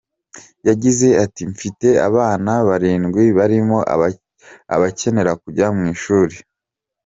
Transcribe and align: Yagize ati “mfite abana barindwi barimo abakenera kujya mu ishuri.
Yagize 0.67 1.07
ati 1.25 1.43
“mfite 1.53 1.87
abana 2.07 2.51
barindwi 2.67 3.23
barimo 3.37 3.77
abakenera 4.75 5.31
kujya 5.43 5.67
mu 5.75 5.83
ishuri. 5.93 6.35